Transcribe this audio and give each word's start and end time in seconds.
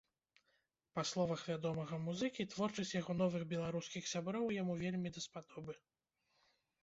Па 0.99 1.01
словах 1.09 1.41
вядомага 1.49 1.99
музыкі, 2.05 2.45
творчасць 2.53 2.93
яго 3.01 3.11
новых 3.21 3.43
беларускіх 3.53 4.09
сяброў 4.13 4.45
яму 4.55 4.73
вельмі 4.83 5.09
даспадобы. 5.19 5.73